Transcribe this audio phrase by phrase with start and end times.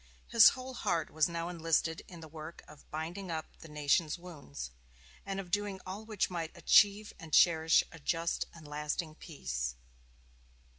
[0.29, 4.71] His whole heart was now enlisted in the work of "binding up the nation's wounds,"
[5.27, 9.75] and of doing all which might "achieve and cherish a just and lasting peace."